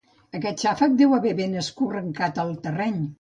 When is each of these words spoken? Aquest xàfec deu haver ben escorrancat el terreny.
Aquest 0.37 0.63
xàfec 0.63 0.95
deu 1.01 1.13
haver 1.17 1.33
ben 1.41 1.53
escorrancat 1.61 2.41
el 2.45 2.57
terreny. 2.65 2.99